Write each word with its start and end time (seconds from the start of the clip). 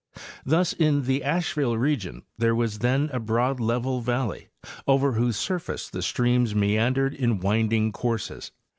Thus, 0.43 0.73
in 0.73 1.03
the 1.03 1.23
Asheville 1.23 1.77
region 1.77 2.23
there 2.35 2.55
was 2.55 2.79
then 2.79 3.11
a 3.13 3.19
broad, 3.19 3.59
level 3.59 4.01
valley, 4.01 4.47
over 4.87 5.11
whose 5.11 5.37
surface 5.37 5.91
the 5.91 6.01
streams 6.01 6.55
meandered 6.55 7.13
in 7.13 7.39
winding 7.39 7.91
courses. 7.91 8.51